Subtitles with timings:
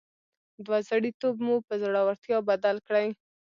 [0.65, 3.07] دوه زړي توب مو پر زړورتيا بدل کړئ.